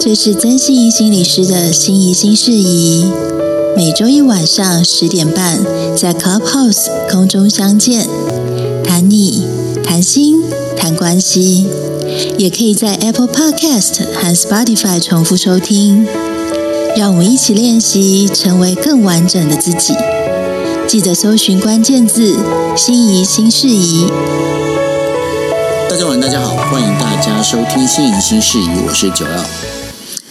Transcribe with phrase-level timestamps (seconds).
[0.00, 3.10] 这是曾心怡心理师的心怡心事宜，
[3.76, 5.58] 每周一晚上十点半
[5.96, 8.08] 在 Clubhouse 空中相见，
[8.84, 9.42] 谈你
[9.82, 10.36] 谈心
[10.76, 11.66] 谈关系，
[12.38, 16.06] 也可以在 Apple Podcast 和 Spotify 重复收听。
[16.96, 19.94] 让我们一起练习成为更完整的自己。
[20.86, 22.36] 记得搜寻关键字
[22.78, 24.06] “心怡心事宜”。
[25.90, 29.77] 大家晚安，大家好，欢迎大家收听“心怡心事宜”，我是九曜。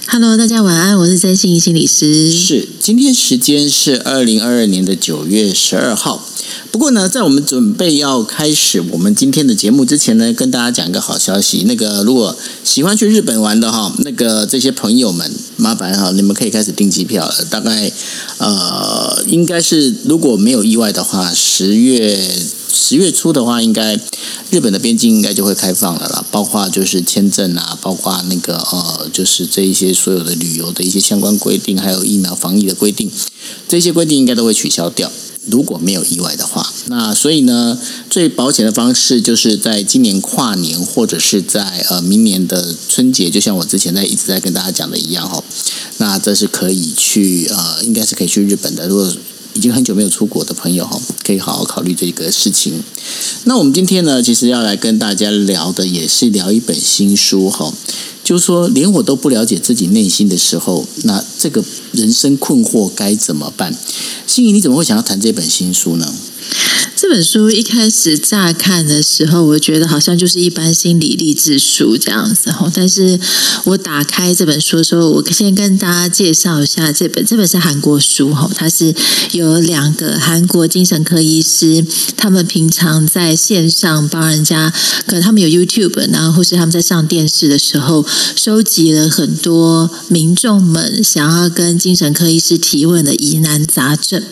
[0.10, 2.32] Hello，大家晚安，我是真心心理师。
[2.32, 6.26] 是，今天时间是二零二二年的九月十二号。
[6.72, 11.64] 不过呢，在我们准备要开始我们今天的节目之前呢，跟大家讲一个好消息。
[11.66, 17.46] 那个如果喜欢去日本玩的哈，那个这些朋友们，麻烦哈，你们可以开始订机票了。
[17.50, 17.92] 大概
[18.38, 22.20] 呃，应该是如果没有意外的话，十月
[22.72, 24.00] 十月初的话，应该
[24.52, 26.24] 日本的边境应该就会开放了啦。
[26.32, 33.10] 包括就是签证啊，包括那个呃，就是这一些所有的旅游的一些相关规定，还有疫苗防疫的规定，
[33.68, 35.12] 这些规定应该都会取消掉。
[35.50, 37.78] 如果没有意外的话，那所以呢，
[38.10, 45.44] 最保险的方式就是在今年跨年，或者是在呃明年的春节，就像我之前在一直在跟大家讲的一样哈。
[45.98, 48.88] 那这是可以去呃，应该是可以去日本的。
[48.88, 49.14] 如果
[49.54, 52.84] 已经很久没有出国的朋友哈，可以好好考虑这个事情。
[53.46, 57.74] 那我们今天呢，其实要来跟大家聊的也是聊一本新书哈。
[58.28, 63.74] 就是说，连我都不了解自己内心的时候，那这个人生困惑该怎么办？
[64.28, 66.14] 心怡，你怎么会想要谈这本新书呢？
[66.96, 72.72] 这本书一开始乍看的时候，我觉得好像就是一般心理励志书这样子哦。
[72.74, 73.20] 但是
[73.66, 77.24] 我打开这本书的时候，我先跟大家介绍一下这本。
[77.24, 78.96] 这本是韩国书，它是
[79.34, 84.74] 有两个韩国精神科医师，他们平常在线上帮人家，
[85.06, 88.04] 可能他们有 YouTube，然后或是他们在上电视的时候，
[88.36, 94.24] 收集了很多民众们想要跟精神科医师提问的疑难杂症，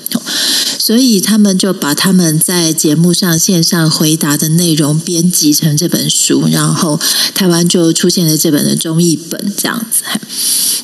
[0.80, 7.00] 所以他们就把他他们在节目上线上回答的内容编辑成这本书，然后
[7.34, 10.04] 台湾就出现了这本的中译本，这样子。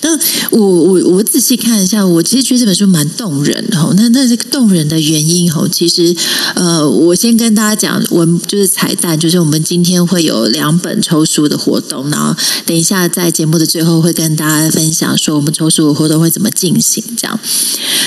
[0.03, 0.17] 那
[0.49, 3.77] 我我我仔细看一下，我其实觉得这本书蛮动人的。
[3.95, 6.15] 那那这个动人的原因，吼，其实
[6.55, 17.03] 呃，我先跟大家讲，我们就是彩蛋，就是我们今天会有两本抽书的活动，然后等一下在节目的最后会跟大家分享说我们抽书的活动会怎么进行。
[17.15, 17.39] 这样，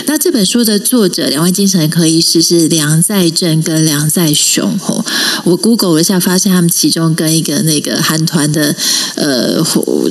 [0.07, 3.65] 那这本书的作者两位精神科医师是梁在正。
[3.65, 5.03] 跟梁在雄吼，
[5.45, 8.77] 我 Google 了一下，发现他们其中跟一个那个韩团的
[9.15, 9.57] 呃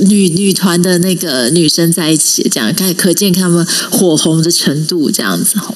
[0.08, 5.76] 女女团的那个女生在一起，这样可可见他们火红的程度这样子吼。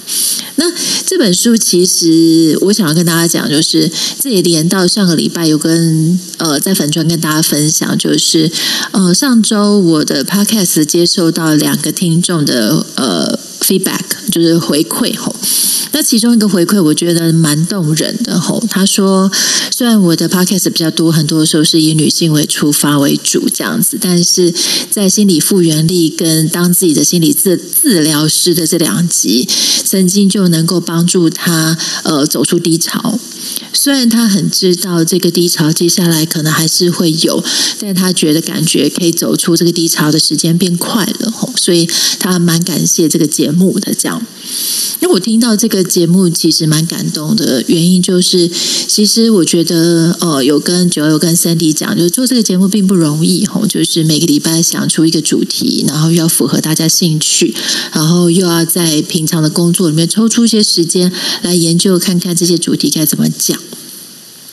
[0.56, 0.66] 那
[1.06, 8.52] 这本书其实我想要跟大家讲，就是这也连到上个礼拜有跟呃在粉专跟大家分享，就是
[8.92, 14.02] 呃上周我的 Podcast 接受到两个听众的呃 feedback，
[14.32, 15.36] 就是回馈吼。
[15.94, 18.64] 那其中一个回馈，我觉得蛮动人的吼。
[18.70, 19.32] 他说，
[19.72, 24.54] 虽然我的 podcast 比较多，很多时候是以女性为出发为主这样子，但是
[24.92, 29.48] 在心理复原力跟当自己的心理治治疗师的这两集，
[29.84, 33.20] 曾经就能够帮助他呃走出低潮。
[33.74, 37.44] 虽然他很知道这个低潮接下来可能还是会有，
[37.80, 41.88] 但他觉得感觉可以走出这个低潮的时间变快了，所以
[42.20, 44.26] 他蛮感谢这个节目的这样。
[45.00, 47.64] 因为我听到这个节目，其实蛮感动的。
[47.68, 48.50] 原因就是，
[48.88, 57.54] 其实我觉得，呃，有跟九有跟 Sandy 讲，就是做这个节目并不容易吼，就是每个礼拜想出一个主题，然后又要符合大家兴趣，
[57.94, 61.12] 然后又要在平常的工作里面抽出一些时间
[61.44, 63.58] 来研究，看看这些主题该怎么讲。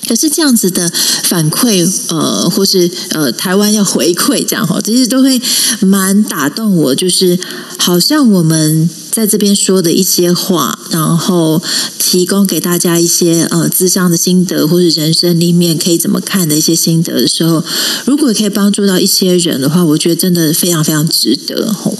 [0.06, 5.40] 可是这样子的反馈，呃，或是呃，台湾要回馈这样哈，这些都会
[5.80, 7.38] 蛮打动我，就是
[7.78, 8.90] 好像我们。
[9.14, 11.62] 在这边说的一些话，然后
[12.00, 17.62] 提供给大家一些呃咨商的心得，或者人生里面可以怎么看的一些心得的时候，
[18.06, 21.96] 如果可以帮助到一些人的话，我觉得真的非常非常值得吼。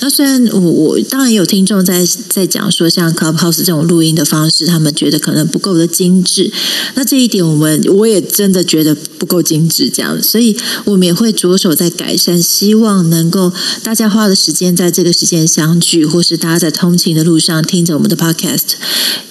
[0.00, 6.52] 那虽然我我当然也有听众在在讲说，像 Clubhouse 这种录音的方式，他们觉得可能不够的精致。
[6.96, 10.54] 那这一点，我们我也真的觉得不够精致，这样，所以
[10.84, 13.50] 我们也会着手在改善，希望能够
[13.82, 16.41] 大家花的时间在这个时间相聚，或是。
[16.42, 18.72] 大家在通勤的路上听着我们的 podcast，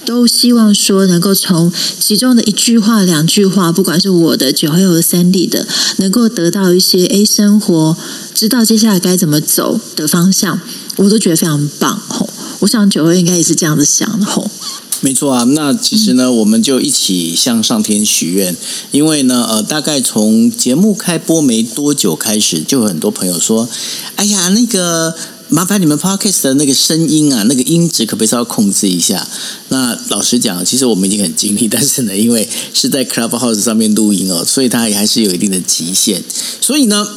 [0.05, 1.69] 都希望说能够从
[1.99, 5.67] 其中的一句话、两句话，不管是我的、九号和 Sandy 的，
[5.97, 7.97] 能够得到一些诶生活，
[8.33, 10.61] 知道接下来该怎么走的方向，
[10.95, 12.29] 我都觉得非常棒吼。
[12.59, 14.49] 我想九号应该也是这样子想的吼。
[15.01, 18.55] 没错啊，那其实呢，我们就一起向上天许愿，
[18.91, 23.67] 因为呢，呃，大概从节目开播没多久开始，就有很多朋友说
[24.15, 25.15] ：“哎呀，那个
[25.51, 29.27] 麻烦你们 Podcast 的那个声音啊，那个音质可不可以稍微控制一下？”
[29.69, 36.24] 那老实讲，其实我们已经很尽力，但是呢，因为是在 Clubhouse 上面录音哦，所以它也还是有一定的极限，
[36.59, 37.07] 所以呢。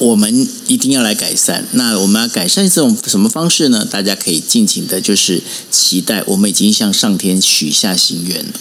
[0.00, 1.68] 我们一定要来改善。
[1.72, 3.84] 那我们要改善这种什么方式呢？
[3.84, 6.24] 大家可以尽情的，就是期待。
[6.26, 8.52] 我们已经向上天许下心愿了。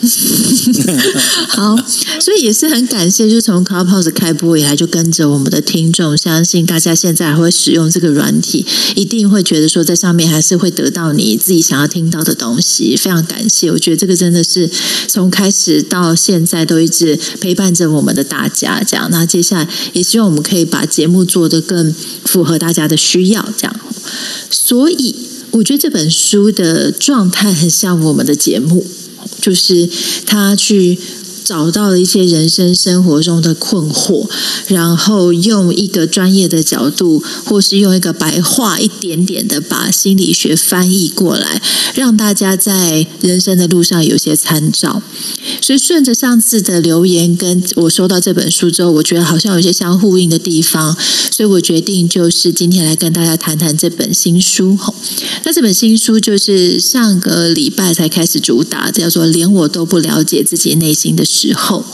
[1.48, 1.76] 好，
[2.20, 8.64] 所以也是很感谢，就从 Clubhouse 开播以来，就跟着我们的听众，相信大家现在还会使用这个软体，
[8.94, 12.96] 一定会觉得说在上面还是会得到你自己想要听到的东西。
[12.96, 14.70] 非常感谢，我觉得这个真的是
[15.08, 18.80] 从开始到现在都一直陪伴着我们的大家。
[18.84, 21.92] 这样，那接下来也希望我们可以把节目做得更
[22.24, 23.44] 符合大家的需要。
[23.56, 23.80] 这样，
[24.48, 25.16] 所以
[25.50, 28.86] 我觉得这本书的状态很像我们的节目。
[29.40, 29.88] 就是
[30.26, 30.98] 他去
[31.48, 34.28] 找到了一些人生生活中的困惑，
[34.66, 41.62] 然后用一个专业的角度，或是用一个白话一点点的把心理学翻译过来，
[41.94, 45.02] 让大家在人生的路上有些参照。
[45.62, 50.94] 所以顺着上次的留言，跟我收到这本书之后，我觉得好像有些相呼应的地方，
[51.30, 54.76] 所以我决定就是今天来跟大家谈谈这本新书。
[54.76, 54.94] 吼
[55.44, 61.84] 那这本新书就是上个礼拜才开始主打，叫做“连我都不了解自己内心的之后”。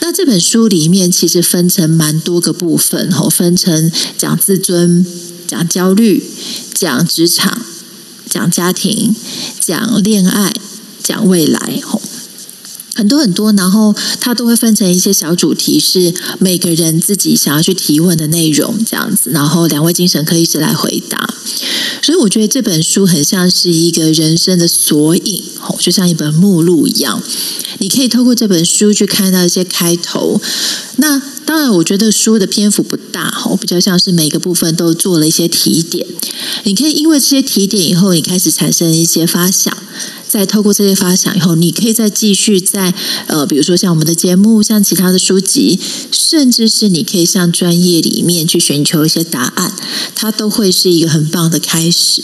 [0.00, 5.04] 那这本书里面其实分成蛮多个部分，分成讲自尊、
[5.46, 6.22] 讲焦虑、
[6.74, 7.62] 讲职场、
[8.28, 9.14] 讲家庭、
[9.60, 10.52] 讲恋爱、
[11.02, 11.80] 讲未来。
[13.00, 19.30] 很多很多，然后它都会分成一些小主题，是每个人自己想要去提问的内容，这样子。
[19.30, 21.32] 然后两位精神科医师来回答，
[22.02, 25.42] 所以我觉得这本书很像是一个人生的索引，
[25.78, 27.22] 就像一本目录一样。
[27.78, 30.38] 你可以透过这本书去看到一些开头。
[30.96, 36.06] 那当然，我觉得书的篇幅不大，我比较像是每个部分都做了一些提点。
[36.64, 39.74] 你可以因为这些提点以后，你开始产生一些发想。
[40.30, 42.94] 在透过这些发想以后，你可以再继续在
[43.26, 45.76] 呃，比如说像我们的节目，像其他的书籍，
[46.12, 49.74] 甚至是你可以向专业里面去寻求一些答案，
[50.14, 52.22] 它都会是一个很棒的开始。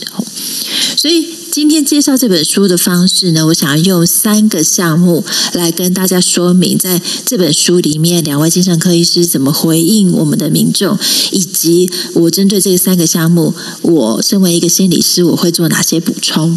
[0.96, 10.96] 所以今天介绍这本书的方式呢，我想要用三个项目来跟大家说明，在这本书里面，两位精神科医师怎么回应我们的民众，
[11.32, 13.52] 以及我针对这三个项目，
[13.82, 16.56] 我身为一个心理师，我会做哪些补充。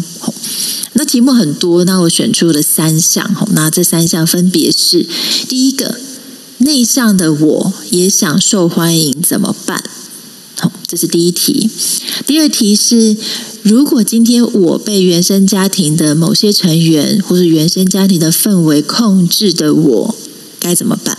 [0.94, 3.34] 那题目很多，那我选出了三项。
[3.52, 5.06] 那这三项分别是：
[5.48, 5.96] 第一个，
[6.58, 9.82] 内向的我也想受欢迎，怎么办？
[10.58, 11.70] 好，这是第一题。
[12.26, 13.16] 第二题是：
[13.62, 20.14] 如果今天我被原生家庭的某些成员，或是原生家庭的氛围控制的我，
[20.58, 21.16] 该怎么办？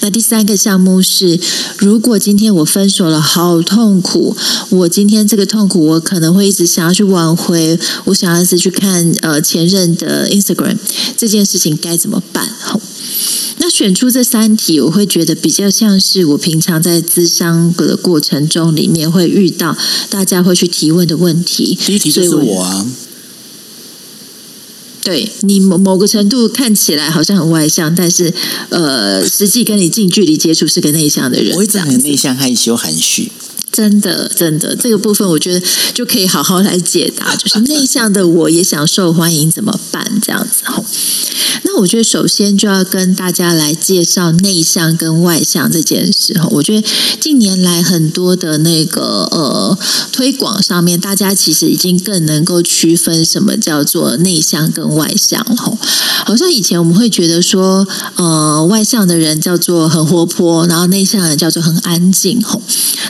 [0.00, 1.38] 那第三个项目是，
[1.78, 4.36] 如果今天我分手了，好痛苦，
[4.70, 10.76] 我今天这个痛苦，我可能会一直想要去挽回，我想要一直去看呃前任的 Instagram，
[11.16, 12.48] 这件事情该怎么办？
[12.60, 12.80] 好，
[13.58, 19.76] 那选出这三题，我会觉得比较像是我平常在咨商的过程中里面会遇到
[20.10, 21.78] 大家会去提问的问题。
[21.86, 22.86] 第一题就是我啊。
[25.02, 28.32] 对你某某个程度看起来好像很外向，但是
[28.68, 31.56] 呃，实际跟你近距离接触是个内向的人。
[31.56, 33.30] 我一直很内向、害羞、含蓄。
[33.72, 37.34] 真的，真的，这个部分我觉得就可以好好来解答。
[37.40, 40.20] 就是内向的我也想受欢迎，怎么办？
[40.20, 40.84] 这样子吼。
[41.64, 46.48] 那我觉得首先就要跟大家来介绍内向跟外向这件事吼。
[46.50, 46.86] 我觉得
[47.18, 49.78] 近年来很多的那个呃
[50.12, 55.78] 推广上面，大家其实已经更能够区分什么叫做内向跟外向吼。
[56.26, 57.86] 好像以前我们会觉得说，
[58.16, 62.60] 呃，外向的人叫做很活泼，然后内向的人叫做很安静吼。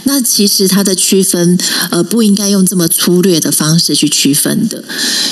[0.04, 0.51] 那其实。
[0.52, 1.58] 是它的区分，
[1.90, 4.84] 呃，不应该用这么粗略的方式去区分的。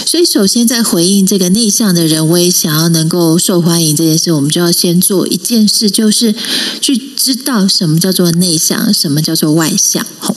[0.06, 6.34] 所以，首先在回应这个内向的人，我也想要能够受欢迎这件事，我们就要先做一件事，就是
[6.80, 10.04] 去知道什么叫做内向，什么叫做外向。
[10.18, 10.34] 吼，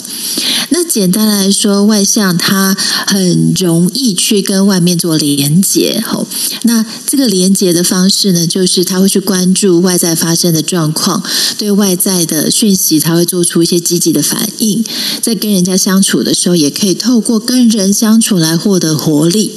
[0.70, 2.76] 那简单来说，外向他
[3.08, 6.04] 很容易去跟外面做连接。
[6.06, 6.28] 吼，
[6.64, 11.24] 那这个连接的方式呢，就是他会去关注外在发生的状况，
[11.58, 14.73] 对外在的讯息，他会做出一些积极的反应。
[15.22, 19.52] 在跟人家相处的时候，也可以透过跟人相处来获得活力。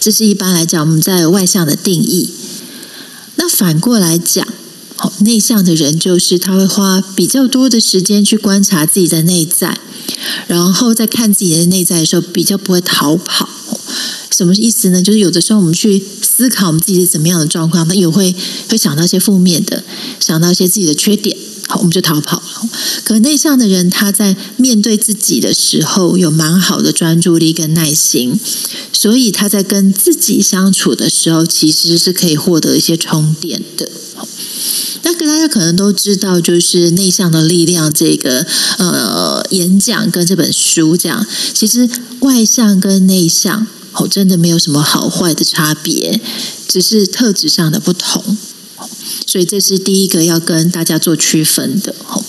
[0.00, 2.30] 这是一般来讲我们在外向的定义。
[3.36, 4.46] 那反过来讲，
[5.20, 9.78] 内向的人就是他会花比较多的时间去观察自己的内在，
[10.46, 13.48] 然后在看自己的内在的时候，比较不会逃跑。
[14.30, 15.02] 什么意思呢？
[15.02, 18.34] 就是有的时候我们去思考我们自己是怎么样的状况，那也会
[18.68, 19.82] 会想到一些负面的，
[20.20, 21.36] 想到一些自己的缺点，
[21.66, 22.68] 好，我们就逃跑了。
[23.04, 28.38] 可内向的人，他在面对自己的时候，有蛮好的专注力跟耐心，
[28.92, 33.90] 所以他在跟自己相处的时候，其实是可以获得一些充电的。
[35.02, 38.46] 那个大家可能都知道，就是《内向的力量》这个
[38.78, 41.88] 呃演讲跟这本书这样，其实
[42.20, 46.20] 外向跟内向哦，真的没有什么好坏的差别，
[46.66, 48.36] 只是特质上的不同。
[49.26, 52.24] 所以这是第一个要跟大家做区分的哦。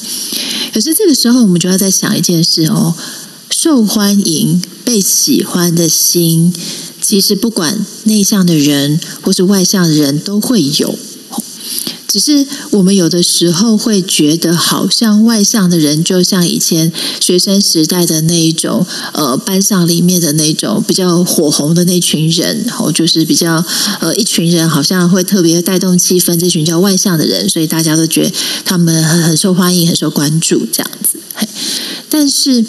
[0.74, 2.96] 可是这个时候，我们就要再想一件事哦，
[3.50, 6.54] 受欢迎、被喜欢的心，
[7.02, 10.98] 其实不管内向的人或是外向的人都会有。
[12.10, 23.64] 只是我们有的时候会觉得，好像外向的人就像以前学生时代的那一种，呃，班上里面的那种比较火红的那群人，哦，就是比较
[24.02, 28.32] 呃一群人，好像会特别带动气氛，这群叫外向的人，所以大家都觉得
[28.66, 31.20] 他们很很受欢迎，很受关注这样子。
[31.36, 31.48] 嘿
[32.10, 32.66] 但是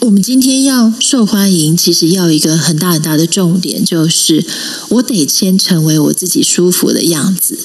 [0.00, 4.44] 我们今天要受欢迎，其实要一个很大很大的重点，就是
[4.88, 7.56] 我得先成为我自己舒服的样子。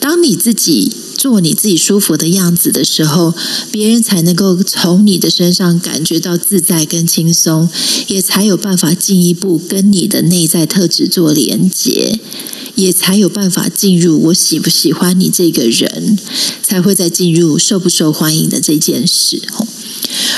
[0.00, 3.34] 当你自己做你自己舒服的样子的时候，
[3.70, 7.68] 别人才能够从你的身上感觉到自在跟轻松，
[8.08, 12.18] 也才有办法进一步跟你的内在特质做连接，
[12.74, 16.18] 也才有办法进入我喜不喜欢你这个人，
[16.62, 19.42] 才会再进入受不受欢迎的这件事。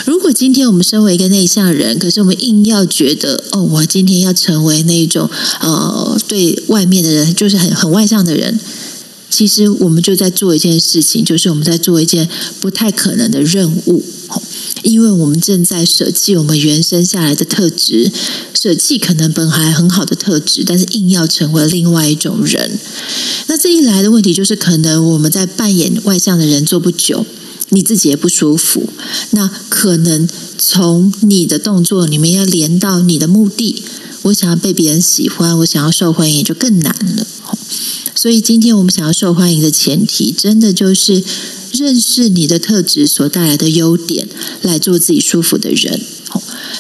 [0.04, 8.58] 如果今天我们身为一个内向人，可是我们硬要觉得哦，我今天要成为那种呃，对外面的人就是很很外向的人。
[9.32, 12.28] 其实我们就在做一件事情，就是我们在做一件
[12.60, 14.04] 不太可能的任务，
[14.82, 18.12] 因为我们正在舍弃我们原生下来的特质，
[18.52, 22.78] 舍弃可能本来很好的特质，但是硬要成为另外一种人。
[23.46, 27.24] 那这一来的问题就是，可能我们在扮演外向的人做不久，
[27.70, 28.86] 你自己也不舒服。
[29.30, 33.82] 那可能从你的动作里面要连到你的目的，
[34.24, 37.26] 我想要被别人喜欢，我想要受欢迎，就更难了。
[38.22, 41.24] 所以，今天我们想要受欢迎的前提，真的就是
[41.72, 44.28] 认识你的特质所带来的优点，
[44.60, 46.00] 来做自己舒服的人。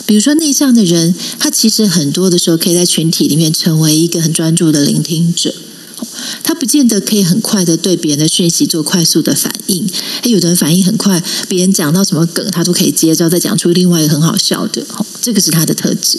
[0.06, 5.52] 比如说内向的人，他其实很多的时候可以在群体里面成为一个很专注的聆听者。
[6.42, 9.86] 他不见得可以很快的对别人的讯息做快速的反应，
[10.22, 14.84] 诶，有的人反应很快，别人讲到什么梗，他都可以接着再讲出另外一个很好笑的，
[15.20, 16.18] 这个是他的特质。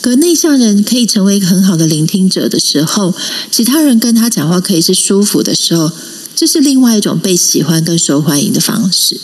[0.00, 3.14] 可内向人可以成为一个很好的聆听者的时候，
[3.50, 5.90] 其他人跟他讲话可以是舒服的时候，
[6.34, 9.20] 这是另外一种被喜欢跟受欢迎的方式。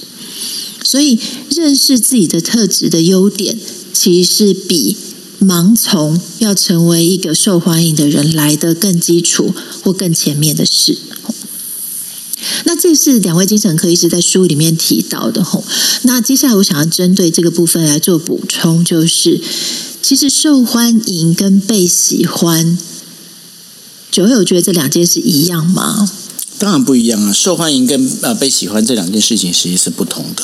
[0.83, 1.19] 所以，
[1.55, 3.59] 认识自己的特质的优点，
[3.93, 4.97] 其实是比。
[5.41, 10.99] 盲从要成为一个受欢迎的人来的更基础或更前面的事。
[12.65, 15.65] 那这是两位精神科医师在书里面提到的吼。
[16.03, 19.41] 那接下来我想要针对这个部分来做补充，就是
[20.03, 22.79] 其实受欢迎跟被喜欢，
[24.11, 26.11] 九友觉得这两件事一样吗？
[26.59, 27.33] 当然不一样啊！
[27.33, 30.43] 受欢迎跟呃被喜欢这两件事情实际是不同的。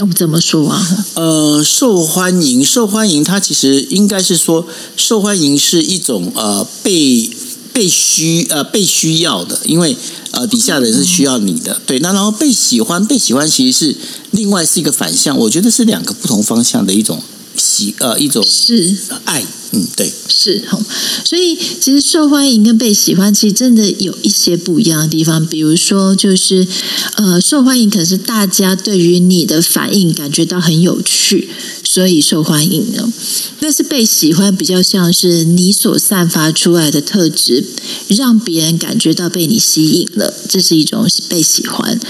[0.00, 1.04] 我们怎么说啊？
[1.14, 4.66] 呃，受欢迎，受欢迎，它其实应该是说，
[4.96, 7.28] 受欢迎是一种呃被
[7.74, 9.94] 被需呃被需要的，因为
[10.30, 11.98] 呃底下的人是需要你的，对。
[11.98, 13.96] 那然后被喜欢，被喜欢其实是
[14.30, 17.22] 另外是一个反向，我觉得是两个不同方向的一种
[17.56, 19.44] 喜呃一种是爱。
[19.72, 20.76] 嗯，对，是哈，
[21.24, 25.46] 所以其实受欢迎跟被喜欢，其实真的有一些不一样的地方。
[25.46, 26.66] 比如说，就是
[27.14, 31.48] 呃，受欢迎可能是大家对于你的反应感觉到很有趣，
[31.84, 33.12] 所以受欢迎呢。
[33.60, 37.64] 但是被喜欢比较像是你所散发出来的特质，
[38.08, 42.00] 让别人感觉到被你吸引了，这是一种被喜欢。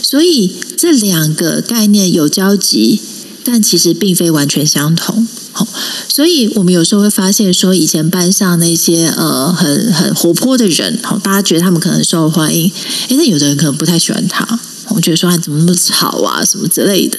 [0.00, 3.00] 所以这两个概念有交集，
[3.44, 5.26] 但其实并非完全相同。
[5.52, 5.66] 好，
[6.08, 12.70] 所以我们有时候会发现，说以前班上那些呃很很活泼的人，好，大家觉得他们可能受欢迎，
[13.08, 17.18] 诶，那有的人可能不太喜欢他，我觉得说他怎么那么吵啊，什么之类的。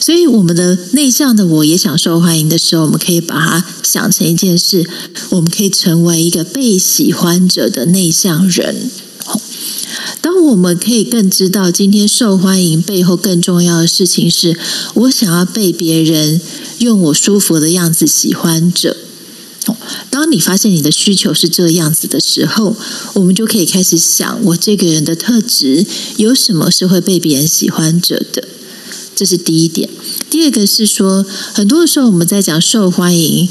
[0.00, 4.88] 所以我们的内向的我也想受欢迎的时候，我们可以把它想成一件事，
[5.30, 8.90] 我们可以成为一个被喜欢者的内向人。
[10.20, 14.58] 当我们可以更知道今天受欢迎背后更重要的事情是，
[14.94, 16.40] 我想要被别人
[16.78, 18.96] 用我舒服的样子喜欢着。
[20.10, 22.74] 当你发现你的需求是这样子的时候，
[23.14, 25.84] 我们就可以开始想，我这个人的特质
[26.16, 28.48] 有什么是会被别人喜欢着的？
[29.14, 29.88] 这是第一点。
[30.30, 33.48] 第二个是说，很多的时候我们在讲受欢迎。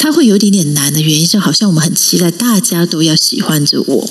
[0.00, 4.10] 它会有点点难的原因是，好像我们很期待大家都要喜欢着我，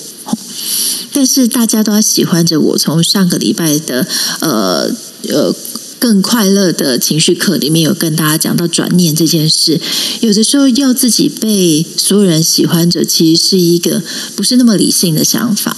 [1.18, 2.78] 但是大家都要喜欢着我。
[2.78, 4.06] 从上个礼拜的
[4.40, 4.88] 呃
[5.30, 5.56] 呃
[5.98, 9.82] 更快乐的情绪课里面有跟大家讲到转念这件事，
[10.20, 14.04] 有的时候要自己被所有人喜欢着，其实是一个
[14.36, 15.76] 不是那么理性的想法。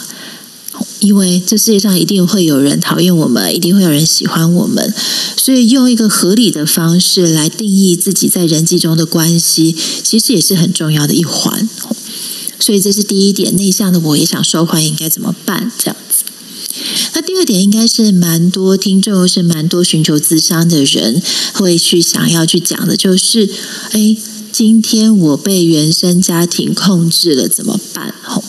[1.00, 4.93] 因为这世界上一定会有人讨厌我们，一定会有人喜欢我们，
[5.38, 11.69] 所以用一个合理的方式来定义自己在人际中的关系，其实也是很重要的一环。
[12.60, 15.72] 所以这是第一点，内向的我也想受欢迎，该怎么办？
[15.78, 16.24] 这样子。
[17.13, 21.22] 那第二点应该是蛮多听众，是蛮多寻求咨商的人
[21.54, 23.50] 会去想要去讲的，就是
[23.92, 24.16] 哎，
[24.60, 28.13] 今天我被原生家庭控制了，怎么办？
[28.22, 28.44] 吼。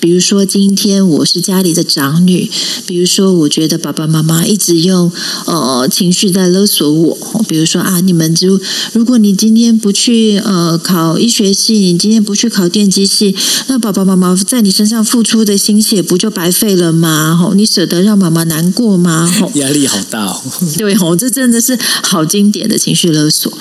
[0.00, 2.50] 比如说，今天我是家里的长女。
[2.84, 5.12] 比如说，我觉得爸爸妈妈一直用
[5.46, 7.16] 呃情绪在勒索我。
[7.46, 8.60] 比如说啊，你们就
[8.92, 13.36] 如果你今天不去呃考医学系，你今天不去考电机系，
[13.68, 17.36] 那爸爸妈妈在你身上付出的心血不就白费了吗？
[17.40, 19.32] 吼，你舍得让妈妈难过吗？
[19.38, 20.42] 吼，压力好大哦。
[20.76, 23.56] 对吼，这真的是好经典的情绪勒索。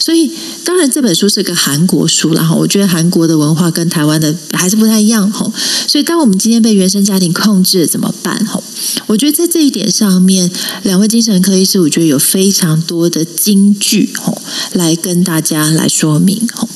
[0.00, 0.32] 所以，
[0.64, 5.52] 当然这本书是个韩国书啦，哈，我觉得韩国的文化跟台湾的还是不太一样，吼。
[5.86, 8.44] 所以，当我们今天被原生家庭控制怎么办？
[8.46, 8.64] 吼，
[9.06, 10.50] 我觉得在这一点上面，
[10.82, 14.36] 两位精神科医师，我觉得有非常多的金句，吼，
[14.72, 16.48] 来跟大家来说明。
[16.54, 16.68] 吼，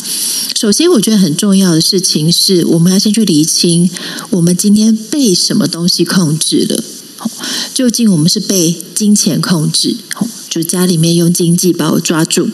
[0.54, 3.90] 首先，我觉得很重要的事情是，我们要先去厘清，
[4.30, 6.84] 我们今天被什么东西控制了？
[7.16, 7.30] 吼，
[7.74, 9.96] 究竟我们是被金钱控制？
[10.14, 12.48] 吼，就家里面用经济把我抓住，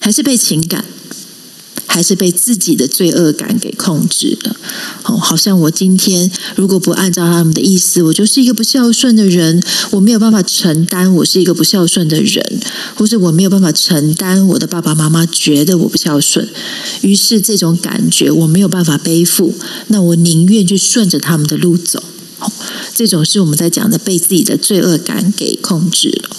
[0.00, 0.84] 还是被情感？
[1.86, 4.56] 还是被自己的罪恶感给控制了。
[5.04, 9.62] 哦，好像我今天如果不按照他们的意思，我就是一个不孝顺的人，
[9.92, 12.60] 我没有办法承担我是一个不孝顺的人，
[12.94, 16.48] 或是我没有办法承担我的爸爸妈妈觉得我不孝顺，
[17.02, 19.54] 于是这种感觉我没有办法背负，
[19.88, 22.02] 那我宁愿去顺着他们的路走。
[22.94, 26.36] 这种是我们在讲的被自己的罪恶感给控制了。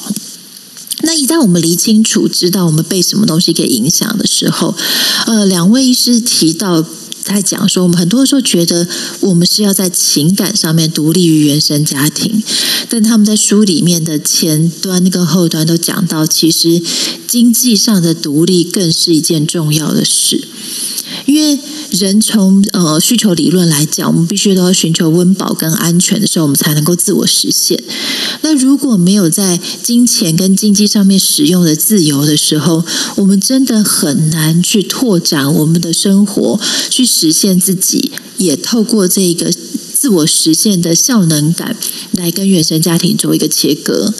[1.08, 4.75] 那一旦我们理清楚，知道我们被什么东西给影响的时候，
[5.25, 6.86] 呃，两位医师提到
[7.24, 8.86] 在讲说，我们很多时候觉得
[9.22, 12.44] 我们是要在情感上面独立于原生家庭，
[12.90, 16.81] 但他们在书里面的前端跟后端都讲到，其实
[17.25, 20.46] 经济上的独立更是一件重要的事。
[21.25, 21.58] 因为
[21.92, 27.82] 人从呃需求理论来讲，我们必须都要寻求温饱跟安全的时候，我们才能够自我实现。
[28.42, 32.84] 那如果没有在金钱跟经济上面使用的自由的时候，
[33.16, 41.76] 我们真的很难去拓展我们的生活，去实现自己，也透过这个自我实现的效能感
[42.12, 44.14] 来跟原生家庭做一个切割。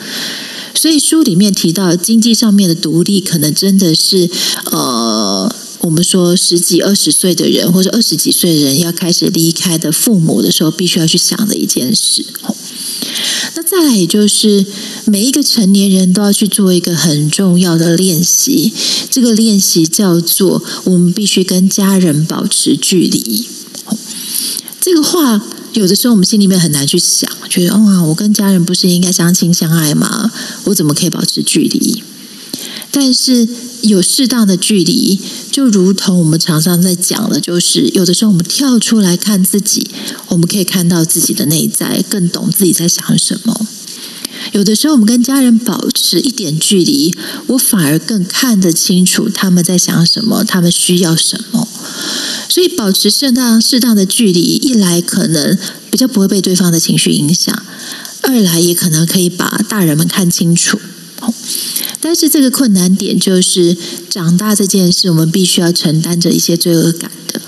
[0.74, 4.30] 所以书里面提到经济上面的独立，可能真的是
[4.70, 5.54] 呃。
[5.88, 12.22] 我们说十几二十岁的人，或者二十几岁的人要开始离开的父母的时候，必须要去想的一件事。
[13.54, 14.66] 那再来，也就是
[15.06, 18.70] 每一个成年人都要去做一个很重要的练习。
[19.10, 23.46] 这个练习叫做：我们必须跟家人保持距离。
[24.78, 30.30] 这个话有的时候我们心里面很难去想，觉得哇，我跟家人不是应该相亲相爱吗？
[30.64, 32.02] 我怎么可以保持距离？
[32.90, 33.48] 但是。
[33.82, 35.20] 有适当的距离，
[35.58, 39.90] 就如同我们常常在讲的，就是有的时候我们跳出来看自己，
[40.28, 43.66] 我们可以看到自己的内在，更懂自己在想什么。
[44.52, 47.12] 有的时候我们跟家人保持一点距离，
[47.48, 51.66] 我反而更看得清楚他们在想什么，他们需要什么。
[52.48, 55.58] 所以保持适当适当的距离，一来可能
[55.90, 57.64] 比较不会被对方的情绪影响，
[58.22, 60.78] 二来也可能可以把大人们看清楚。
[62.00, 63.76] 但是这个困难点就是
[64.08, 67.40] 长大这件事，我们必须要承担着一些罪恶感的。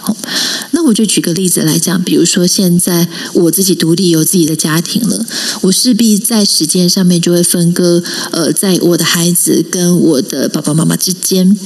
[0.72, 5.24] 那我就举个例子来讲，比如说现在我自己独立有自己的家庭了，
[5.62, 11.56] 我势必在时间上面就会分割，呃，在我的孩子跟我的爸爸妈妈之间。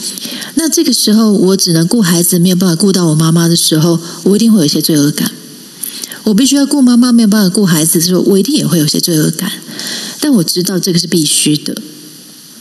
[0.56, 5.30] 那这个时候我只能顾孩子，没有办法顾到我妈妈的时候，我一定会有些罪恶感。
[6.24, 9.50] 我必须要顾妈妈，没有办法顾孩子的时候，我一定也会有些罪恶感。
[10.20, 11.74] 但我知道这个是必须的。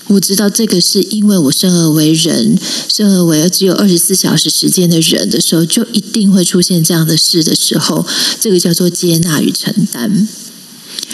[0.07, 2.57] 我知道这个是因为我生而为人，
[2.93, 8.05] 生而为只有二十四小时时间的人的时候，就一定会出现这样的事的时候，
[8.39, 10.27] 这个叫做接纳与承担。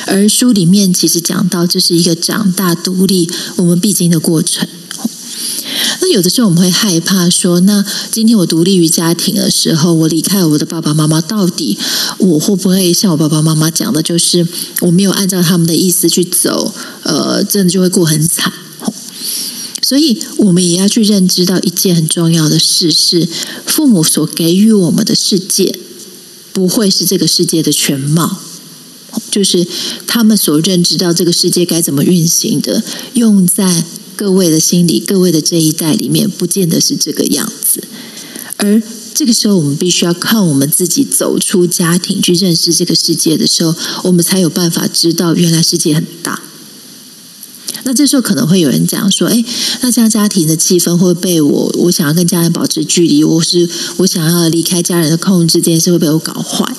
[0.07, 4.67] 而书里面其实讲到，这是一个长大独立我们必经的过程。
[6.01, 11.77] 那有的时候我们会害怕说，那今天我独立于家庭的时候，我离开我的爸爸妈妈，到底
[12.17, 14.47] 我会不会像我爸爸妈妈讲的，就是
[14.81, 16.73] 我没有按照他们的意思去走，
[17.03, 18.51] 呃，真的就会过很惨。
[19.89, 23.27] 所以我们也要去认知到一件很重要的事：是
[23.65, 25.79] 父母所给予我们的世界，
[26.53, 28.39] 不会是这个世界的全貌。
[29.31, 29.65] 就是
[30.05, 33.83] 他们所认知到这个世界该怎么运行的，用在
[34.15, 37.83] 各位的心里、各位的这一代里面，不见得是这个样子。
[38.57, 38.79] 而
[39.15, 43.73] 这个时候，我们必须要靠我们自己走出家庭，去认识这个世界的时候，
[44.03, 46.43] 我们才有办法知道原来世界很大。
[47.89, 49.43] 那这时候可能会有人讲说：“哎，
[49.81, 56.71] 那这样家庭的气氛会被我，我想要跟家人保持距离，我是我想要离开家人的控制，这件事会被我搞坏。”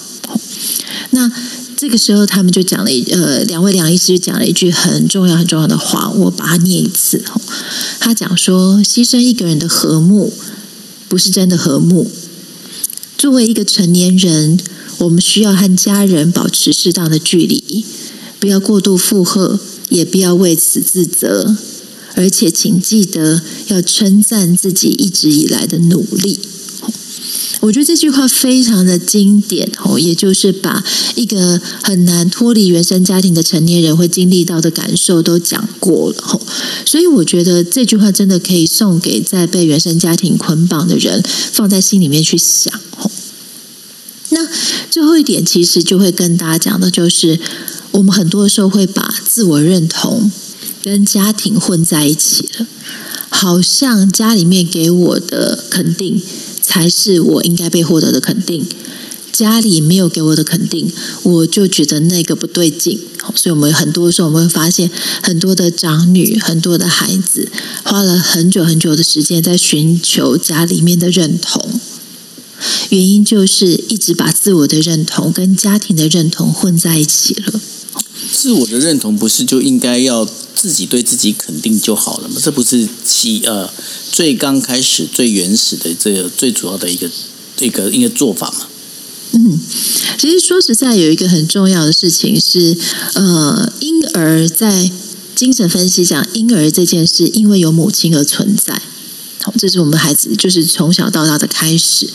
[1.11, 1.29] 那
[1.77, 7.21] 这个时候，他们就讲了一呃，两位梁医师讲了一句很重要很重要的话，我把它念一次。
[7.99, 10.33] 他讲说：“牺牲一个人的和睦，
[11.09, 12.09] 不是真的和睦。
[13.19, 14.61] 作为一个成年人，
[14.99, 17.85] 我们需要和家人保持适当的距离，
[18.39, 19.59] 不要过度负荷，
[19.91, 21.55] 也不要为此自责。
[22.17, 26.41] 而且，请记得要称赞自己一直以来的努力。”
[27.61, 30.83] 我觉得这句话非常的经典哦，也就是把
[31.15, 36.41] 一个很难脱离原生家庭的成年人会经历到的感受都讲过了，
[36.87, 41.23] 所以我觉得这句话真的可以送给在被原生家庭捆绑的人，
[41.53, 42.73] 放在心里面去想。
[44.31, 44.49] 那
[44.91, 47.39] 最后一点，其实就会跟大家讲的，就是
[47.93, 50.31] 我们很多时候会把自我认同
[50.83, 52.67] 跟家庭混在一起了，
[53.29, 56.21] 好像家里面给我的肯定。
[56.63, 58.65] 才是我应该被获得的肯定。
[59.33, 60.89] 家里没有给我的肯定，
[61.25, 62.97] 我就觉得那个不对劲。
[63.35, 64.89] 所以，我们很多时候我们会发现，
[65.21, 67.51] 很多的长女、很多的孩子，
[67.83, 71.81] 花了很久很久的时间在寻求家里面的认同。
[72.91, 77.61] 原因就是一直把自我的认同跟家庭的认同混在一起了。
[78.33, 82.37] 自我的认同不是就应该要自己对自己肯定就好了吗？
[82.43, 83.71] 这不是其呃。
[84.13, 87.09] 最刚开始、最原始的这个最主要的一个
[87.57, 88.67] 这个一个做法吗。
[89.31, 89.59] 嗯，
[90.19, 92.77] 其实说实在，有一个很重要的事情是，
[93.15, 94.91] 呃，婴儿在
[95.37, 98.83] 精神分析讲，婴儿这件事因为有母亲而存在。
[99.59, 102.09] 这是我们孩子就是从小到大的开始，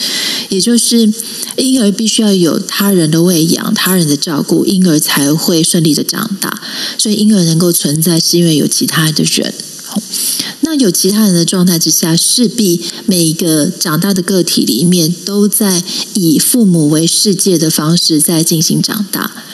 [0.49, 1.11] 也就是
[1.57, 6.61] 婴儿必须要有他人的喂养、他人的照顾，婴儿才会顺利的长大。
[6.97, 9.53] 所以，婴儿能够存在，是因为有其他的人。
[10.61, 15.83] 那有其他人的状态之下，势必每一个长大的个体里面，都在
[16.15, 19.44] 以父母为世界的方式在进行长大，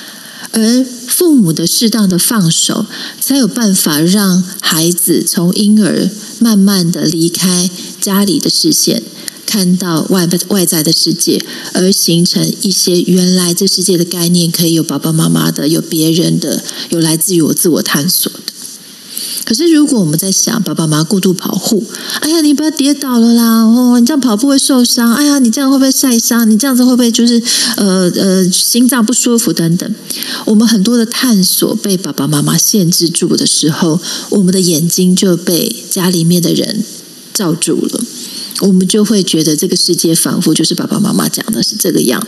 [0.51, 2.85] 而父母的适当的放手，
[3.19, 9.03] 才有办法让孩子从婴儿慢慢的离开家里的视线，
[9.45, 18.50] 看到外外在的世界，而形成一些原来这世界的概念，可以有爸爸妈妈的，有别人的，有来自于我自我探索的。
[19.51, 21.83] 可是，如果我们在想爸爸妈妈过度保护，
[22.21, 23.65] 哎呀，你不要跌倒了啦！
[23.65, 25.13] 哦，你这样跑步会受伤。
[25.13, 26.49] 哎呀，你这样会不会晒伤？
[26.49, 27.43] 你这样子会不会就是
[27.75, 29.93] 呃呃心脏不舒服等等？
[30.45, 36.85] 我们很多的探索被爸爸妈妈限制住的时候，我们的眼睛就被家里面的人
[37.33, 38.01] 罩住了。
[38.61, 42.25] 我们就会觉得这个世界仿佛就是爸爸妈妈讲的是这个样，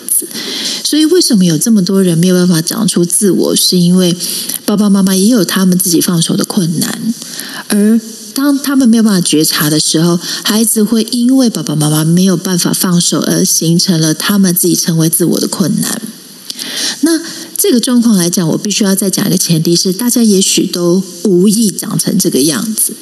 [0.84, 3.56] 所以为什么有这么多人没有办法长出自我？
[3.56, 4.16] 是因为
[4.66, 7.14] 爸爸妈妈也有他们自己放手的困难，
[7.68, 8.00] 而
[8.34, 16.02] 当他们没有办法觉察的时候，孩子会因为爸爸妈妈没有办法放手，而形成了他们自己成为自我的困难。
[17.02, 17.22] 那
[17.58, 22.94] 这个状况来讲，我必须要再讲一个前提是，大家也许都无意长成这个样子。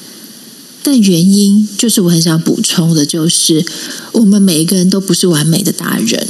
[0.83, 3.63] 但原因就是我很想补充的，就是
[4.13, 6.27] 我们每一个人都不是完美的大人。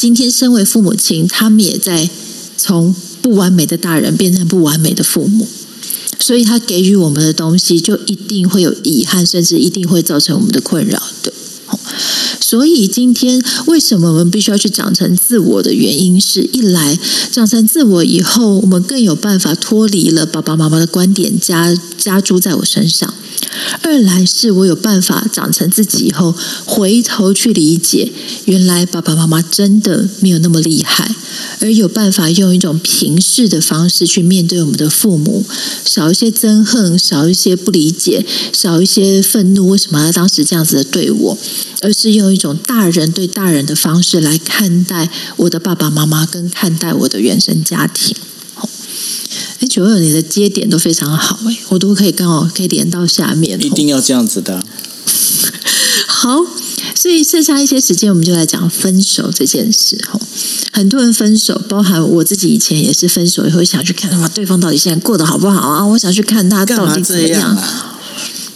[0.00, 2.08] 今天身为父母亲，他们也在
[2.56, 5.46] 从不完美的大人变成不完美的父母，
[6.18, 11.30] 所以他给予我们的东西就一定会有遗憾，甚至一定会造成我们的困扰的。
[12.50, 16.98] 所以今天为什么我们必须要去长成自我的原因是，一来
[17.30, 23.14] 长成自我以后，我们更有办法脱离了爸爸妈妈的观点加加诸在我身上。
[23.82, 26.34] 二来是我有办法长成自己以后，
[26.64, 28.10] 回头去理解，
[28.46, 31.14] 原来爸爸妈妈真的没有那么厉害，
[31.60, 35.44] 而有办法用一种平视的方式去面对我们的父母，
[35.84, 41.38] 少一些憎恨，少一些不理解，少一些愤怒，为什么他当时这样子的对我？
[41.82, 48.16] 而是用一种大人对大人的方式来看待我的爸爸妈妈，跟看待我的原生家庭。
[49.60, 53.60] 哎，九二，你的接点都非常好，哎，我都可以刚好可以连到下面。
[53.64, 54.62] 一定要这样子的。
[56.08, 56.38] 好，
[56.94, 59.96] 所以剩下一些时间，我们就来讲分手这件事。
[60.10, 60.18] 哈，
[60.72, 65.84] 很多人分手，包含我自己以前也是分手以后想去看，哇，对方到底现在过得好不好啊？
[65.86, 67.56] 我想去看他到底怎么样。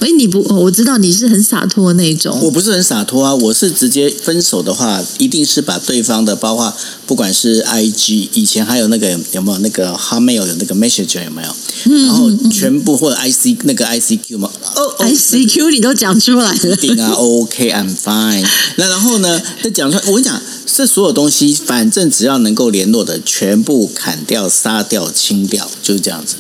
[0.05, 2.39] 哎，你不，我知道你是很洒脱的那种。
[2.43, 6.71] 我不是很洒脱啊，我是直接分手的话，一定是把对方的，包括
[7.07, 11.97] 不管是 IG，以前还有那个有没有那个 Hotmail 有那个 Messenger 有没有？
[12.07, 16.77] 然后全部或者 IC 那个 ICQ 吗，哦，ICQ 你都讲出来了。
[16.77, 18.47] 顶啊，OK，I'm fine。
[18.77, 26.37] 那然后呢，再讲出来，我跟你讲，这所有东西，反正只要能够联络的，全部砍掉、杀掉、清掉，就是这样子，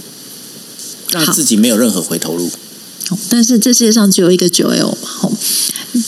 [1.10, 2.50] 让自己没有任何回头路。
[3.28, 5.32] 但是这世界上只有一个九 L 嘛吼，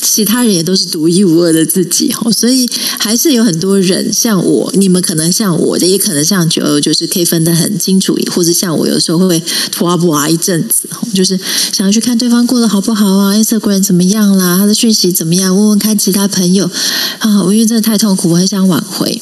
[0.03, 11.39] 其他人也都是独一无二的自己吼，所以还是有很多人像我，你们可能像我的，也可能像九 L，就是可以分得很清楚，或者像我有时候会拖啊不啊一阵子，就是
[11.73, 16.71] 想要去看对方过得好不好啊，Instagram 怎么样啦，他的讯息怎么样，问问看其他朋友
[17.19, 19.21] 啊，我因为真的太痛苦，我很想挽回，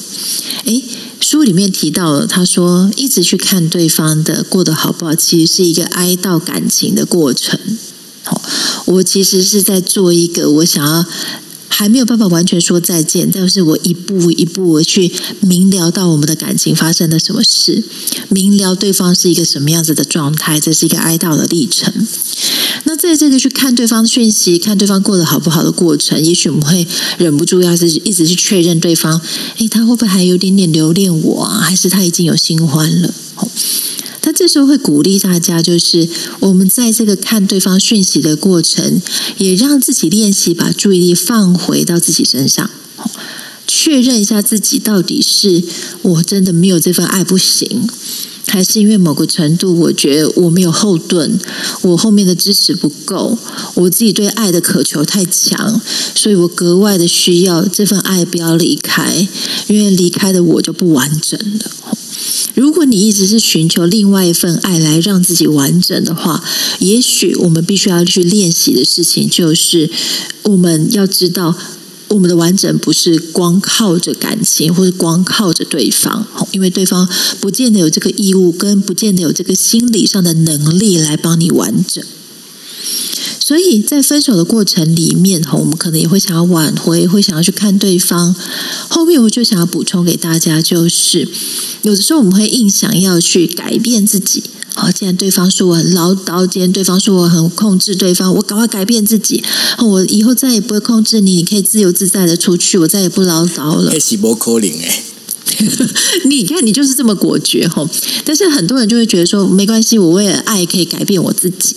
[0.65, 0.85] 诶
[1.27, 7.59] 书里面提到，他说一直去看对方的过得好不好，其实是一个哀悼感情的过程。
[8.25, 8.43] 好，
[8.85, 11.07] 我其实是在做一个我想要
[11.77, 15.11] 还没有办法完全说再见，但是我一步一步去
[15.41, 17.83] 明了到我们的感情发生了什么事，
[18.29, 21.93] 明了对方是一个什么样子的状态，这是一个哀悼的历程。
[22.85, 26.87] 那在这个去看对方的讯息、看对方过得好不好的过程，也许我们会
[27.19, 29.21] 忍不住要是一直去确认对方，
[29.57, 31.59] 诶，他会不会还有点点留恋我啊？
[31.59, 33.13] 还是他已经有新欢了？
[34.25, 36.09] 他这时候会鼓励大家，就是
[36.41, 39.03] 我们在这个看对方讯息的过程，
[39.37, 42.71] 也让自己练习把注意力放回到自己身上，
[43.67, 45.63] 确认一下自己到底是
[46.01, 47.87] 我真的没有这份爱不行。
[48.47, 51.39] 还是因为某个程度，我觉得我没有后盾，
[51.83, 53.37] 我后面的支持不够，
[53.75, 55.81] 我自己对爱的渴求太强，
[56.15, 59.27] 所以我格外的需要这份爱不要离开，
[59.67, 61.94] 因为离开的我就不完整了。
[62.55, 66.43] 如果你一直是寻求另外一份爱来让自己完整的话，
[66.79, 69.91] 也许我们必须要去练习的事情就是，
[70.45, 71.57] 我们要知道。
[72.09, 77.09] 我们的完整不是光靠着感情，或者光靠着对方，因为对方
[77.41, 82.05] 不见得有这个义务，跟不见得有这个心理上的能力来帮你完整。
[83.47, 88.35] 所以在分手的过程里面，我们可能也会想要挽回，会想要去看对方。
[88.89, 91.29] 后面我就想要补充给大家，就是
[91.83, 94.45] 有的时候我们会硬想要去改变自己。
[94.75, 99.45] 好，既然对方说我很唠叨，既然对方说我很控制对方，我赶快改变自己，
[99.79, 104.01] 我以后再也不会控制你，你可以自由自在的出去，我再也不唠叨了。
[104.01, 105.03] 是不可能诶，
[106.25, 107.89] 你看你就是这么果决吼，
[108.25, 111.77] 但是很多人就会觉得说没关系，我为了爱可以改变我自己。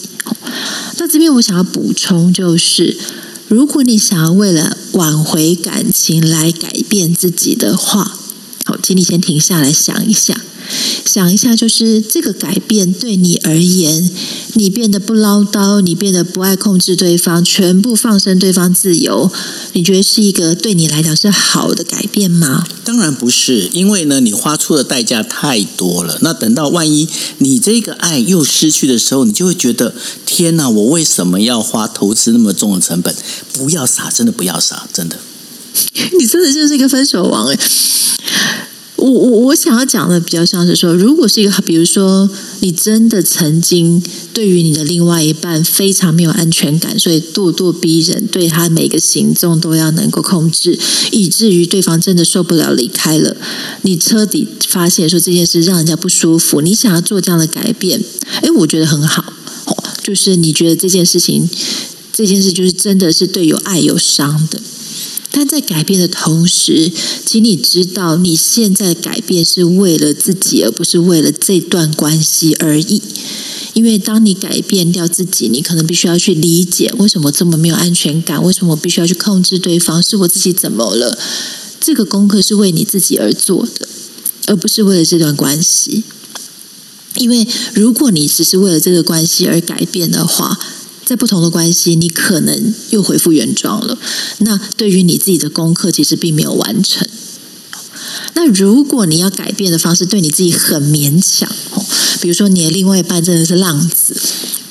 [0.97, 2.97] 那这边我想要补充就是，
[3.47, 8.17] 如果你想要为了挽回感情来改变自己的话，
[8.65, 10.41] 好，请你先停下来想一下。
[11.05, 14.09] 想一下，就是这个改变对你而言，
[14.53, 19.31] 你变得不唠叨，你变得不爱控制对方，全部放生对方自由，
[19.73, 22.65] 你觉得是一个对你来讲是好的改变吗？
[22.83, 26.19] 当然不是，因为呢，你花出的代价太多了。
[26.21, 27.07] 那等到万一
[27.39, 29.93] 你这个爱又失去的时候，你就会觉得
[30.25, 33.15] 天哪，我为什么要花投资那么重的成本？
[33.53, 35.17] 不要傻，真的不要傻，真的。
[36.19, 37.59] 你真的就是一个分手王哎。
[38.97, 42.27] 我我我想要讲的比较像是说，如果是一个，比如说
[42.61, 44.01] 你真的曾经
[44.33, 50.77] 对于你的另外一半非常没有安全感，所以咄咄逼人，对他每个行动都要能够控制，
[51.11, 53.37] 以至于对方真的受不了离开了，
[53.83, 58.03] 你彻底发现说这件事让人家不舒服，你想要做这样的改变，
[58.41, 59.31] 诶，我觉得很好，
[60.03, 61.47] 就是你觉得这件事情，
[62.11, 64.59] 这件事就是真的是对有爱有伤的。
[65.37, 66.91] 但在改变的同时，
[67.23, 72.99] 请你知道，你现在改变是为了自己，而不是为了这段关系而已。
[73.73, 81.15] 因为当你改变掉自己，你可能必须要去理解为什么这么没有安全感，为什么我必须要去控制对方，是我自己怎么了？
[81.79, 83.87] 这个功课是为你自己而做的，
[84.47, 86.03] 而不是为了这段关系。
[87.17, 90.57] 因为如果你只是为了这个关系而改变的话，
[91.07, 93.97] 在不同的关系，你可能又恢复原状了。
[94.39, 97.07] 那对于你自己的功课，其实并没有完成。
[98.33, 101.85] 那如果你要改变的方式对你自己很勉强哦，
[102.19, 104.19] 比如说你的另外一半真的是浪子，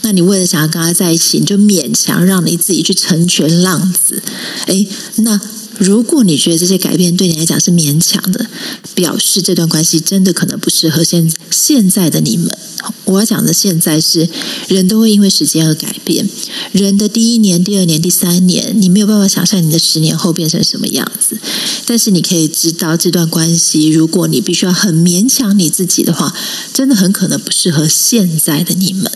[0.03, 4.23] 那你为了想要跟他在一起，你就勉强让你自己去成全浪子。
[4.67, 5.41] 诶，那。
[5.79, 8.47] 如果你觉得这些改变对你来讲是勉强的，
[8.95, 12.57] 表示这段关系真的可能不适合现现在的你们。
[13.05, 14.29] 我要讲的现在是，
[14.69, 16.29] 人都会因为时间而改变。
[16.73, 21.39] 人的第一年、第二年、第三年，你没有办法想象你的十年后变成什么样子。
[21.85, 26.35] 但是你可以知道，这段关系，如果你必须要很勉强你自己的话，
[26.73, 29.11] 真的很可能不适合现在的你们。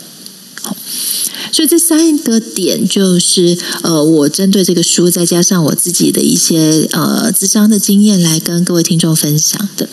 [1.52, 9.88] 所以这三个点就是呃，我针对这个书，再加上我自己的一些呃智商的经验来跟各位听众分享的。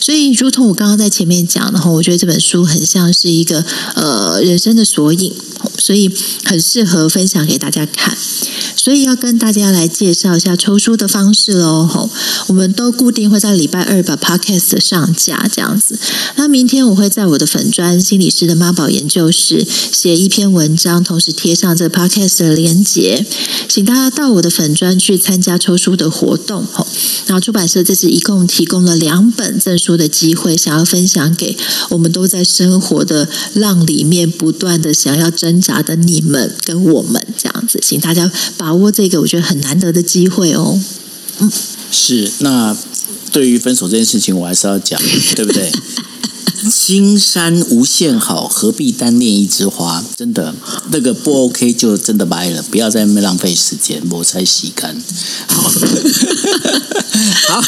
[0.00, 5.32] 所以，如同我刚刚在前面讲的话，我觉得这本书很像是一个呃人生的索引，
[5.78, 6.10] 所以
[6.44, 8.16] 很适合分享给大家看。
[8.76, 11.86] 所以要跟大家来介绍一下抽书的方式喽。
[11.86, 12.10] 吼，
[12.48, 15.98] 我们都固定会在礼拜二把 Podcast 上架这样子。
[16.36, 23.26] 那明天我会在我的粉专心理师的妈宝研究室写一篇文章，同时贴上这 Podcast 的连结，
[23.68, 26.64] 请大家到我的粉专去参加抽书的活动。
[26.72, 26.86] 吼，
[27.26, 31.56] 然后出版社这次一共提供了两本赠书的机会，想要分享给
[31.90, 38.78] 我们都在生活的浪里面不断的想要挣扎的你们跟我们这样子，请大家把握。
[38.78, 40.78] 握这个我觉得很难得的机会哦，
[41.40, 41.50] 嗯，
[41.90, 42.30] 是。
[42.38, 42.76] 那
[43.32, 45.00] 对于分手这件事情，我还是要讲，
[45.34, 45.72] 对不对？
[46.70, 50.04] 青山无限好，何必单恋一枝花？
[50.16, 50.54] 真的，
[50.90, 54.96] 那个不 OK 就真的掰了，不要在那边浪费时间，我才洗干。
[55.48, 55.62] 好，
[57.48, 57.62] 好，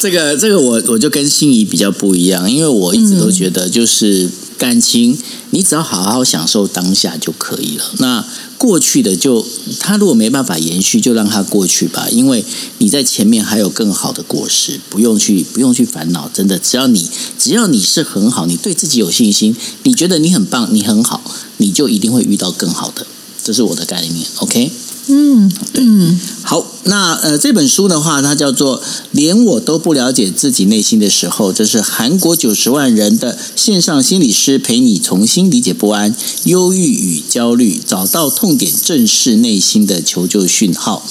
[0.00, 5.16] 这个这个我我就跟心仪比较不一样，因为我一直都觉得就是感情，
[5.50, 7.84] 你只要好好享受当下就可以了。
[7.98, 8.24] 那
[8.58, 9.46] 过去的就
[9.78, 12.08] 他如果没办法延续，就让它过去吧。
[12.10, 12.44] 因为
[12.78, 16.28] 你在前面还有更好的果实，不用去不用去烦恼。
[16.34, 21.22] 真的，只要你只要你是很好，你对自己有信心，你觉得你很棒，你很好，
[21.58, 23.06] 你就一定会遇到更好的。
[23.42, 24.26] 这是我的概念。
[24.38, 24.70] OK。
[25.10, 41.02] 嗯嗯，好，那呃这本书的话，它叫做《连我都不了解自己内心的时候》，这是韩国九十万人的线上心理师陪你重新理解不安、忧郁与焦虑，找到痛点，正视内心的求救讯号。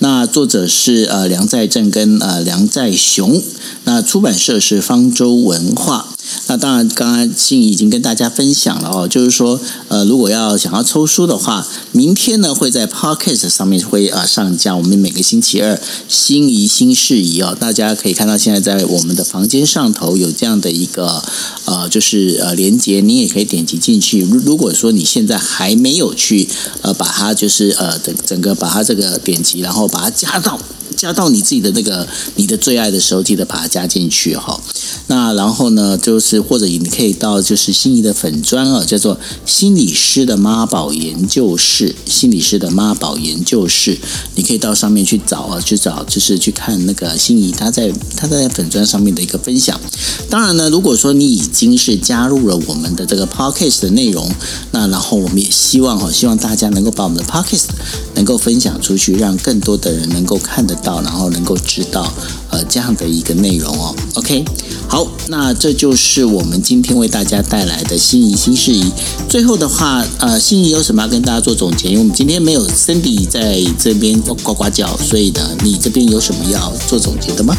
[0.00, 3.42] 那作者是呃梁在正跟呃梁在雄，
[3.84, 6.15] 那出版社是方舟文化。
[6.48, 14.76] 那当然，刚刚心仪已经跟大家分享了哦，就是说，呃，如果要想要抽书的话，明天呢会在 Podcast 上面会啊上架。
[14.76, 21.22] 我们每个星期二心仪新事宜哦，大家可以看到现在在我们的房间上头有这样的一个
[21.64, 24.20] 呃，就是呃连接，你也可以点击进去。
[24.20, 26.48] 如如果说你现在还没有去
[26.82, 30.58] 呃把它就是呃整整个把它这个点击，然后把它加到。
[30.96, 34.58] 加到你自己的那个你的最爱的时候，记得把它加进去哈。
[35.08, 43.98] 那然后呢，就是或者你可以到就是心仪的粉砖啊，叫做心理师的妈宝研究室，心理师的妈宝研究室，
[44.36, 49.80] 你可以到上面去找啊，去找就是去看那个心仪他在他在粉砖上面的一个分享。
[50.30, 54.30] 当然呢，如果说你已经是加入了我们的这个 podcast 的内容，
[54.70, 57.66] 那然后我们也希望哈，希望大家能够把我们的 podcast
[58.14, 60.76] 能够分享出去，让更多的人能够看得。
[60.76, 62.12] 到，然后能够知道
[62.50, 63.96] 呃这样的一个内容哦。
[64.14, 64.44] OK，
[64.86, 68.90] 好，好那这就是我们今天为大家带来的心仪新事宜。
[69.28, 71.88] 最后的话，呃，心仪有什么要跟大家做总结？
[71.88, 77.54] 因为我们今天没有 Cindy 在这边呱呱叫，所以呢，你这边有什么要做总结的吗？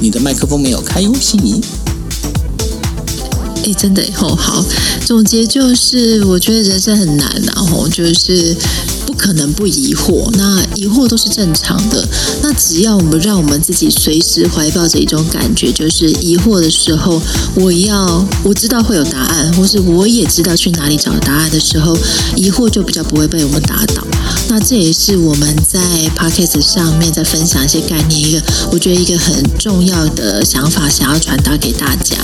[0.00, 1.60] 你的麦克风没有开哟，心仪。
[3.64, 4.64] 哎，真的哦，好，
[5.04, 8.56] 总结就是，我觉得人生很难，然后就是。
[9.16, 12.06] 可能不疑惑，那疑惑都是正常的。
[12.42, 17.20] 那只要我们让我们自己随时怀抱着一种感觉，就是疑惑的时候，
[17.54, 21.96] 我要我知道会有答案，或是我也知道去哪里找答案的时候，
[22.36, 24.05] 疑惑就比较不会被我们打倒。
[24.48, 25.80] 那这也是我们在
[26.16, 32.16] Podcast 上面在分享一些概念，一个我觉得一个很重要的想法，想要传达给大家。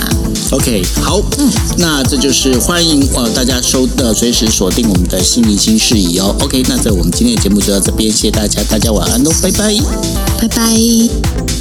[0.51, 6.37] OK，好，嗯，那这就是欢迎呃大家收的随时锁定我们的新明星事宜哦。
[6.41, 6.83] OK，那。
[6.83, 9.73] 在我们今天的节目就到这边，谢谢大家，大家晚安喽，拜拜，
[10.37, 11.52] 拜拜。